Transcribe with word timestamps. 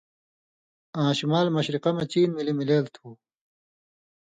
آں 1.01 1.11
شمال 1.19 1.47
مشرق 1.55 1.85
مہ 1.95 2.03
چین 2.11 2.29
ملی 2.35 2.53
مِلېل 2.59 2.85
تُھو، 2.93 3.07